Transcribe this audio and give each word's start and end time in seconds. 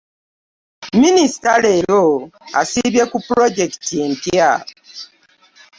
Minister 1.01 1.53
leero 1.63 2.01
asiibye 2.61 3.03
ku 3.11 3.17
pulojekiti 3.25 3.95
empya. 4.05 4.51